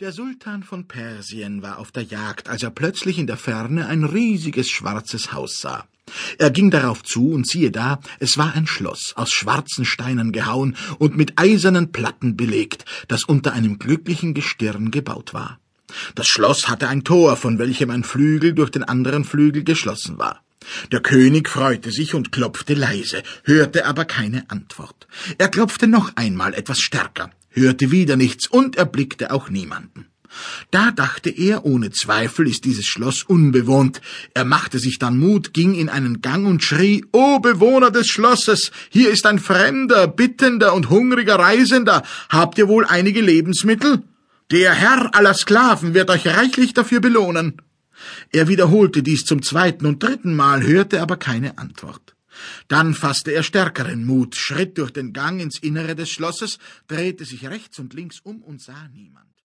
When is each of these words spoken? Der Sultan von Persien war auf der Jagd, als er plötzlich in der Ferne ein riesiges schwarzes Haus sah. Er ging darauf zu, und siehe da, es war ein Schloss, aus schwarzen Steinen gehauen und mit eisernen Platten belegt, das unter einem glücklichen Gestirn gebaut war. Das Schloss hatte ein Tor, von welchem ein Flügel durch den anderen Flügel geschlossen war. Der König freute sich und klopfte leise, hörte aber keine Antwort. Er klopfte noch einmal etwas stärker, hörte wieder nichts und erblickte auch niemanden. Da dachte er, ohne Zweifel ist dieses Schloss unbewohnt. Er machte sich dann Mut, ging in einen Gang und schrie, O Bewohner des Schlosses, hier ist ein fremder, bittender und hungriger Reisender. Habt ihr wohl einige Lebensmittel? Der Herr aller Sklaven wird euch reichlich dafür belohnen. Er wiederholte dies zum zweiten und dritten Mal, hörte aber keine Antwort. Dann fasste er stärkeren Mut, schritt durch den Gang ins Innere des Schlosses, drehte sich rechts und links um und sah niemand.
Der 0.00 0.10
Sultan 0.10 0.62
von 0.62 0.88
Persien 0.88 1.62
war 1.62 1.78
auf 1.78 1.92
der 1.92 2.02
Jagd, 2.02 2.48
als 2.48 2.62
er 2.62 2.70
plötzlich 2.70 3.18
in 3.18 3.26
der 3.26 3.36
Ferne 3.36 3.86
ein 3.86 4.04
riesiges 4.04 4.70
schwarzes 4.70 5.34
Haus 5.34 5.60
sah. 5.60 5.86
Er 6.38 6.50
ging 6.50 6.70
darauf 6.70 7.02
zu, 7.02 7.30
und 7.30 7.46
siehe 7.46 7.70
da, 7.70 8.00
es 8.18 8.38
war 8.38 8.54
ein 8.54 8.66
Schloss, 8.66 9.12
aus 9.16 9.30
schwarzen 9.30 9.84
Steinen 9.84 10.32
gehauen 10.32 10.76
und 10.98 11.16
mit 11.16 11.34
eisernen 11.36 11.92
Platten 11.92 12.38
belegt, 12.38 12.86
das 13.06 13.24
unter 13.24 13.52
einem 13.52 13.78
glücklichen 13.78 14.32
Gestirn 14.32 14.90
gebaut 14.90 15.34
war. 15.34 15.60
Das 16.14 16.26
Schloss 16.26 16.68
hatte 16.68 16.88
ein 16.88 17.04
Tor, 17.04 17.36
von 17.36 17.58
welchem 17.58 17.90
ein 17.90 18.02
Flügel 18.02 18.54
durch 18.54 18.70
den 18.70 18.84
anderen 18.84 19.24
Flügel 19.24 19.62
geschlossen 19.62 20.18
war. 20.18 20.42
Der 20.90 21.00
König 21.00 21.50
freute 21.50 21.92
sich 21.92 22.14
und 22.14 22.32
klopfte 22.32 22.72
leise, 22.72 23.22
hörte 23.44 23.84
aber 23.84 24.06
keine 24.06 24.48
Antwort. 24.50 25.06
Er 25.36 25.48
klopfte 25.48 25.86
noch 25.86 26.16
einmal 26.16 26.54
etwas 26.54 26.80
stärker, 26.80 27.30
hörte 27.52 27.90
wieder 27.90 28.16
nichts 28.16 28.46
und 28.46 28.76
erblickte 28.76 29.32
auch 29.32 29.48
niemanden. 29.48 30.06
Da 30.70 30.90
dachte 30.90 31.30
er, 31.30 31.64
ohne 31.66 31.90
Zweifel 31.90 32.48
ist 32.48 32.64
dieses 32.64 32.86
Schloss 32.86 33.22
unbewohnt. 33.22 34.00
Er 34.34 34.44
machte 34.44 34.78
sich 34.78 34.98
dann 34.98 35.18
Mut, 35.18 35.52
ging 35.52 35.74
in 35.74 35.88
einen 35.88 36.22
Gang 36.22 36.46
und 36.46 36.64
schrie, 36.64 37.04
O 37.12 37.38
Bewohner 37.38 37.90
des 37.90 38.08
Schlosses, 38.08 38.72
hier 38.88 39.10
ist 39.10 39.26
ein 39.26 39.38
fremder, 39.38 40.08
bittender 40.08 40.74
und 40.74 40.88
hungriger 40.88 41.38
Reisender. 41.38 42.02
Habt 42.30 42.58
ihr 42.58 42.68
wohl 42.68 42.86
einige 42.86 43.20
Lebensmittel? 43.20 44.02
Der 44.50 44.72
Herr 44.72 45.14
aller 45.14 45.34
Sklaven 45.34 45.94
wird 45.94 46.10
euch 46.10 46.26
reichlich 46.26 46.74
dafür 46.74 47.00
belohnen. 47.00 47.60
Er 48.30 48.48
wiederholte 48.48 49.02
dies 49.02 49.24
zum 49.24 49.42
zweiten 49.42 49.86
und 49.86 50.02
dritten 50.02 50.34
Mal, 50.34 50.62
hörte 50.62 51.00
aber 51.00 51.16
keine 51.16 51.58
Antwort. 51.58 52.11
Dann 52.68 52.94
fasste 52.94 53.32
er 53.32 53.42
stärkeren 53.42 54.04
Mut, 54.04 54.36
schritt 54.36 54.78
durch 54.78 54.90
den 54.90 55.12
Gang 55.12 55.40
ins 55.40 55.58
Innere 55.58 55.94
des 55.94 56.10
Schlosses, 56.10 56.58
drehte 56.86 57.24
sich 57.24 57.46
rechts 57.46 57.78
und 57.78 57.94
links 57.94 58.20
um 58.20 58.42
und 58.42 58.60
sah 58.60 58.88
niemand. 58.88 59.41